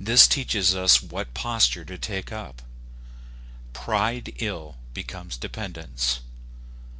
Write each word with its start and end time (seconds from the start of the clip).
This 0.00 0.26
teaches 0.26 0.74
us 0.74 1.00
what 1.00 1.32
posture 1.32 1.84
to 1.84 1.96
take 1.96 2.32
up. 2.32 2.60
Pride 3.72 4.34
ill 4.40 4.78
becomes 4.92 5.36
dependents. 5.36 6.18